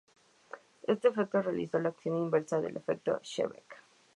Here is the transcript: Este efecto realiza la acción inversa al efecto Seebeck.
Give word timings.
Este 0.87 1.09
efecto 1.09 1.43
realiza 1.43 1.77
la 1.77 1.89
acción 1.89 2.17
inversa 2.17 2.55
al 2.57 2.75
efecto 2.75 3.19
Seebeck. 3.21 3.83